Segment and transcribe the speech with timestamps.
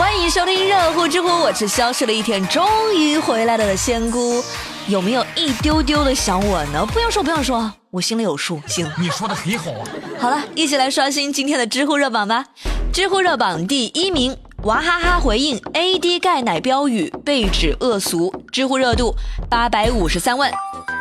[0.00, 4.42] 欢迎收听热乎知乎，我是消失了一天终于回来了的仙姑，
[4.86, 6.86] 有没有一丢丢的想我呢？
[6.86, 8.58] 不用说，不用说，我心里有数。
[8.66, 9.84] 行，你说的很好啊。
[10.18, 12.46] 好了，一起来刷新今天的知乎热榜吧。
[12.90, 19.14] 知乎热榜第一名，娃哈哈回应 AD 钙奶标语被指恶俗，知乎热度
[19.50, 20.50] 八百五十三万。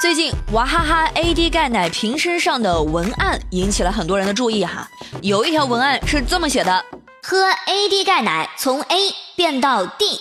[0.01, 4.85] 最近娃哈哈 AD 钙奶瓶身上的文案引起了很多人的注意哈，
[5.21, 6.83] 有一条文案是这么写的。
[7.21, 8.95] 喝 AD 钙奶从 A
[9.35, 10.19] 变到 D，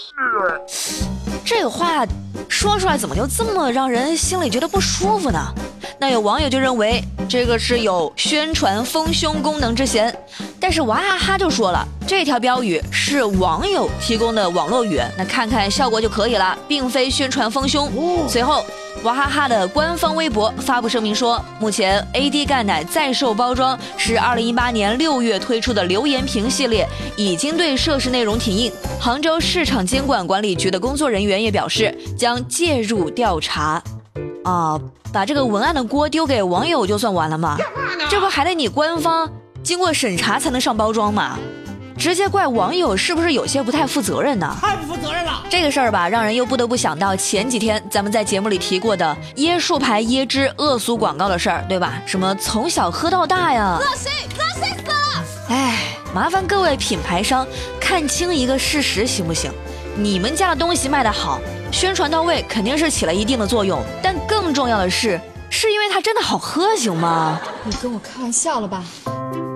[1.44, 2.04] 这话
[2.48, 5.54] 说出来怎么就这么让人心里觉得不舒服呢？
[5.98, 10.14] 那有网友就认为这个是有宣传丰胸功能之嫌，
[10.60, 17.90] 但是娃哈哈就说了，这条标语是网友提供的网络语，那看看效果就可以了，并非宣传丰胸。
[18.28, 18.64] 随后。
[19.04, 26.84] 娃哈哈的官方微博发布声明说，目前 AD 钙奶在售包装是2018年6月推出的留言瓶系列，
[27.16, 28.72] 已经对涉事内容停印。
[28.98, 33.80] 杭州市场监管管理局的工作人员也表示将介入调查。
[34.42, 34.76] 啊，
[35.12, 37.56] 把这个文案的锅丢给网友就算完了吗？
[38.10, 39.30] 这不还得你官方
[39.68, 41.38] 经过审查才能上包装嘛？
[41.98, 44.56] 直接怪网友是不是有些不太负责任呢？
[44.58, 45.44] 太不负责任了！
[45.50, 52.00] 这个事儿吧，让人又不得不想到前几天咱们在节目里提过的椰树牌椰汁恶俗广告的事儿，对吧？
[52.06, 53.78] 什么从小喝到大呀？
[53.78, 55.24] 恶心，恶心死了！
[55.50, 55.76] 哎，
[56.14, 57.46] 麻烦各位品牌商
[57.78, 59.52] 看清一个事实行不行？
[59.94, 61.38] 你们家的东西卖得好，
[61.70, 67.38] 宣传到位肯定是起了一定的作用，但更重要的是，是因为它真的好喝，行吗？
[67.64, 68.82] 你跟我开玩笑了吧？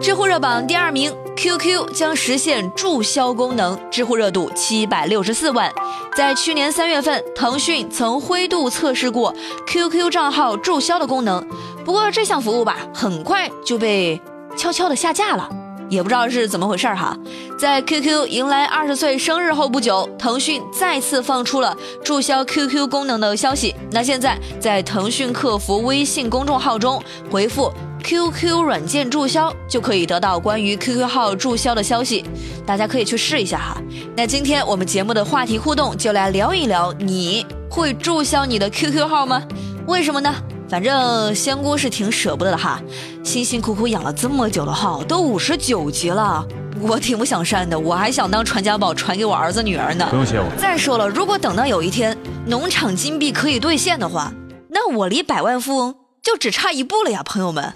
[0.02, 5.72] 知乎热榜第二名，QQ 将实现注销功能，知乎热度七百六十四万。
[6.16, 9.32] 在去年三月份，腾讯曾灰度测试过
[9.68, 11.46] QQ 账号注销的功能，
[11.84, 14.20] 不过这项服务吧，很快就被
[14.56, 15.48] 悄悄的下架了，
[15.88, 17.16] 也不知道是怎么回事哈。
[17.56, 23.72] 在 QQ 迎来二十岁生日后不久，腾讯再次放出了注销 QQ 功能的消息。
[23.92, 27.00] 那现在在腾讯客服微信公众号中
[27.30, 27.72] 回复。
[28.02, 32.24] QQ 软件注销就可以得到关于 QQ 号注销的消息，
[32.66, 33.80] 大家可以去试一下哈。
[34.16, 39.42] 那今天我们节目的话题互动就来聊一聊，你会注销你的 QQ 号吗？
[39.86, 40.34] 为什么呢？
[40.68, 42.80] 反正仙姑是挺舍不得的哈，
[43.22, 46.44] 辛辛苦苦养了这么久的号，都五十九级了，
[46.80, 50.06] 我挺不想删的，我还想当传家宝传给我儿子女儿呢。
[50.10, 50.46] 不用谢我。
[50.56, 54.32] 再说了，如果等到有一天农场金币可以兑现的话，
[54.68, 57.72] 那我离百万富翁就只差一步了呀，朋友们。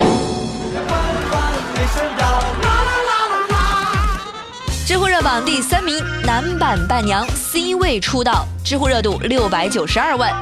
[4.86, 10.32] 知乎热榜第三名，男版伴娘 C 位出道，知乎热度六百九十二万。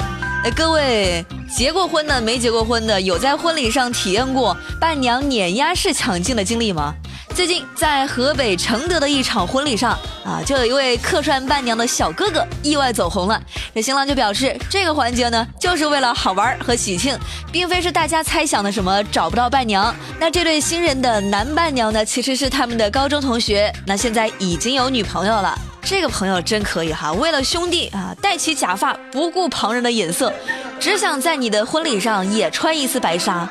[0.44, 6.94] 哎，各位结过婚的、没结过婚的，有在婚礼上体验过伴娘碾压式抢镜的经历吗？
[7.34, 13.42] 最近在河北承德的一场婚礼上啊，就有一位客串伴娘的小哥哥意外走红了。
[13.74, 17.18] 这新郎就表示，这个环节呢，就是为了好玩和喜庆，
[17.50, 19.92] 并非是大家猜想的什么找不到伴娘。
[20.20, 25.58] 那这对新人的男伴娘呢，其实是他们的高中同学，那现在已经有女朋友了。
[25.82, 30.32] 这个朋友真可以哈，为了兄弟啊，戴起假发，不顾旁人的眼色，
[30.78, 33.46] 只想在你的婚礼上也穿一次白纱。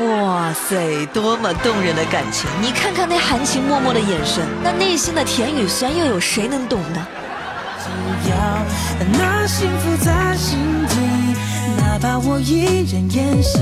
[0.00, 2.48] 哇塞，多么动人的感情！
[2.62, 7.06] 你看看那含情脉脉的眼神，那内心的甜与酸，又有谁能懂呢？
[8.24, 8.36] 只要
[9.12, 10.58] 那幸福在心
[10.88, 10.96] 底，
[11.76, 13.58] 哪怕我一人演戏。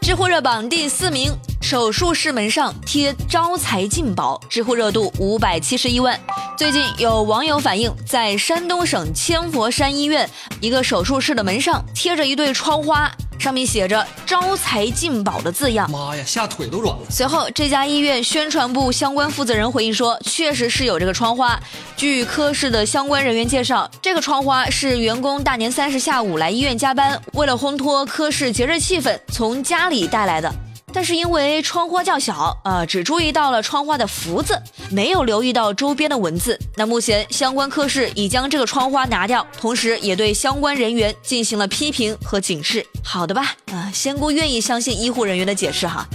[0.00, 6.18] 知乎热榜第四名，手术室门上贴招财进宝，知乎热度五百七十一万。
[6.56, 10.28] 最近有网友反映，在山东省千佛山医院
[10.60, 15.90] 一个手术室的门上贴着一对窗花，上面写着“招财进宝”的字样。
[15.90, 17.02] 妈呀，吓腿都软了。
[17.10, 21.58] 随后，这家医院宣传部相关负责人回应说，确实是有这个窗花。
[21.96, 30.54] 据科室的相关人员介绍，这个窗花是员工大年三十下午来医院加班，为了烘托科室节日气氛，从家里带来的。
[30.96, 34.58] 但是因为窗花较小，呃，只注意到了窗花的福字，
[34.90, 36.58] 没有留意到周边的文字。
[36.74, 42.82] 那目前相关科室已将这个窗花拿掉，同时也对相关人员进行了批评和警示。
[43.04, 46.06] 好的吧，啊， 仙姑愿意相信医护人员的解释哈，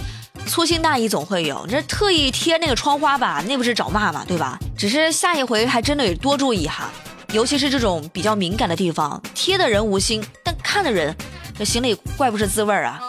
[0.48, 4.24] 粗心大意总会有，这特意贴那个窗花吧，那不是找骂吗？
[4.26, 4.58] 对吧？
[4.76, 6.90] 只是下一回还真得多注意哈，
[7.32, 11.14] 尤其是这种比较敏感的地方，贴的人无心，但看的人
[11.56, 13.00] 这心里怪不是滋味儿啊。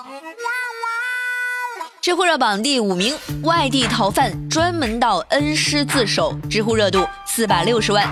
[2.04, 8.06] 知乎热榜第五名，外地逃犯专门到恩施自首，知乎热度四百六十万。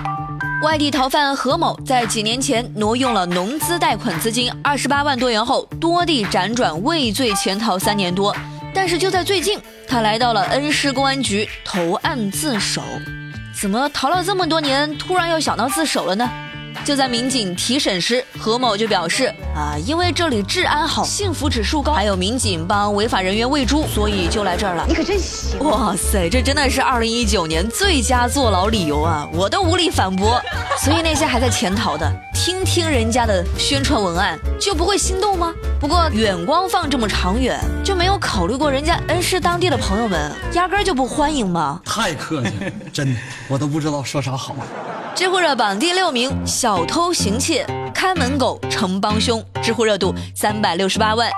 [0.63, 8.33] 外地逃犯何某在几年前挪用了农资贷款资金二十八万多元后，多地辗转畏罪潜逃三年多。
[8.73, 12.81] 但是就在最近，他来到了恩施公安局投案自首。
[13.53, 16.31] 怎么逃了这么多年，突然又想到自首了呢？
[16.83, 24.83] 就在民警提审时，何某就表示啊，因为这里治安好，幸福指数高，还有民警帮违法人员喂猪，所以就来这儿了。
[24.87, 25.59] 你可真行！
[25.59, 29.27] 哇塞，这真的是二零一九年最佳坐牢理由啊！
[29.31, 30.41] 我都无力反驳。
[30.83, 35.53] 所以那些还在潜逃的，听听人家的宣传文案，就不会心动吗？
[35.79, 41.79] 不过远光放这么长远，就没有考虑过人家恩施当地的朋友们压根儿就不欢迎吗？
[41.85, 44.55] 太客气了，真的，我都不知道说啥好。
[45.13, 49.43] 知乎热榜第六名：小偷行窃，看门狗成帮凶。
[49.61, 51.29] 知乎热度三百六十八万。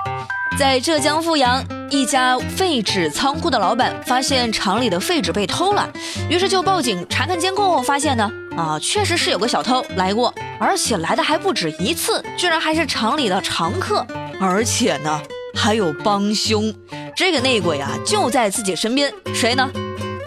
[0.56, 5.90] 在浙江富阳，一家废纸仓库的老板发现厂里的废纸被偷了，
[6.30, 14.06] 于是就报警查看监控后发现呢，啊，确实是有个小偷来过，而且来的还不止一次，居然还是厂里的常客，
[14.40, 15.20] 而且呢
[15.54, 16.72] 还有帮凶。
[17.16, 19.68] 这个内鬼啊就在自己身边，谁呢？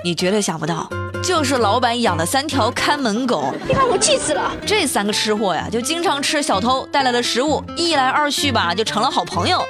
[0.04, 0.90] 你绝对想不到。
[1.24, 4.52] 就是老板养的三条看门狗，你把我气死了！
[4.66, 9.64] 这三个吃货呀，就经常吃小偷带来的食物，一来二去吧，就成了好朋友。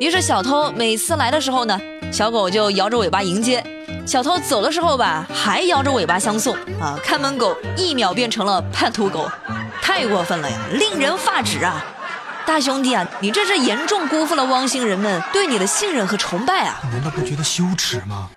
[0.00, 1.80] 于是小偷每次来的时候呢，
[2.12, 3.60] 小狗就摇着尾巴迎接；
[4.06, 6.54] 小偷走的时候吧，还摇着尾巴相送。
[6.80, 9.30] 啊，看门狗一秒变成了叛徒狗，
[9.80, 11.84] 太过分了呀，令人发指啊！
[12.46, 16.80] 大兄弟啊，你这是严重辜负了汪星人们对你的信任和崇拜啊！
[16.92, 18.28] 难道不觉得羞耻吗？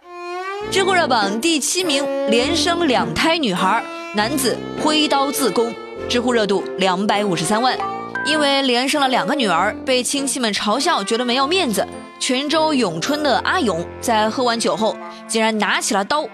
[0.71, 3.81] 知乎热榜第七名，连生两胎女孩，
[4.15, 5.73] 男子挥刀自宫，
[6.09, 7.77] 知乎热度两百五十三万。
[8.25, 11.87] 因为连生了两个女儿，被亲戚们嘲笑，觉得没有面子。
[12.19, 16.27] 泉州永春的阿勇在喝完酒后，竟然拿起了刀，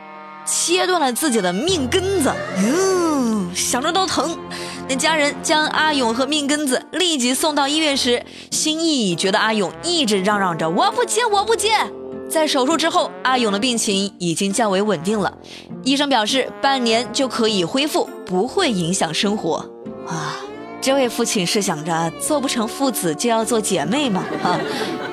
[0.46, 2.34] 切断了自己的命根子。
[2.66, 4.36] 哟，想着都疼。
[4.90, 11.70] 那家人将阿勇和命根子立即送到医院时，心意已决的阿勇一直嚷嚷着：“我不接，我不接。”
[12.30, 15.32] 在手术之后，阿勇的病情已经较为稳定了。
[15.84, 19.58] 医生表示，半年就可以恢复，不会影响生活。
[20.08, 20.38] 啊，
[20.82, 24.24] 这位父亲是想着做不成父子就要做姐妹吗？
[24.44, 24.60] 啊，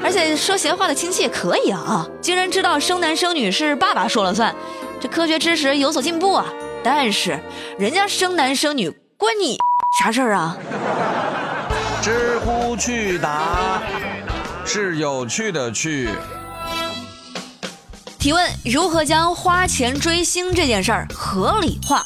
[0.03, 4.55] 而且说闲话的亲戚也可以啊啊，竟然知道生男生女是爸爸说了算，
[4.99, 6.47] 这科学知识有所进步啊。
[6.83, 7.39] 但是
[7.79, 9.59] 人家生男生女关你
[10.03, 10.57] 啥事儿啊？
[12.01, 13.83] 知乎趣答
[14.65, 16.09] 是有趣的趣。
[18.21, 22.05] 提问：如何将花钱追星这件事儿合理化？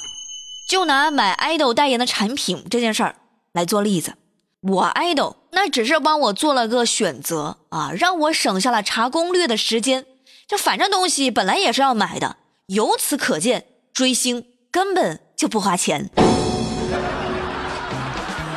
[0.69, 3.17] 就拿买爱豆代言的产品这件事儿
[3.53, 4.15] 来做例子。
[4.61, 10.07] 我爱豆那只是帮我做了个选择啊，让我省下了查攻略的时间。
[10.47, 16.09] 就反正东西本来也是要买的，由此可见，追星根本就不花钱。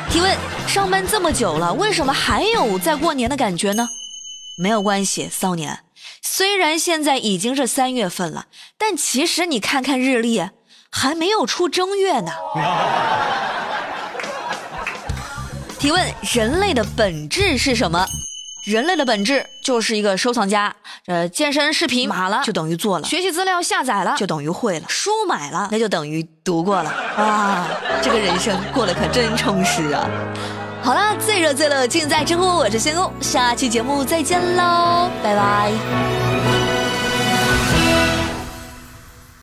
[0.08, 0.38] 提问：
[0.68, 3.88] 上班这么久了，为什么还有在过年的感觉呢？
[4.62, 5.80] 没有关系，骚年。
[6.22, 8.46] 虽然现在已经是三月份了，
[8.76, 10.48] 但其实你看看日历，
[10.90, 12.32] 还没有出正月呢。
[15.78, 18.06] 提问：人类的本质是什么？
[18.64, 20.74] 人类的本质就是一个收藏家。
[21.06, 27.66] 呃，健身视频码了就等于做了，学习资料下载了就等于会了，书买了那就等于读过了啊！
[28.02, 30.06] 这个人生过得可真充实啊！
[30.88, 36.67] 好了，最热最乐尽在知乎，我是仙欧，下期节目再见喽，拜拜。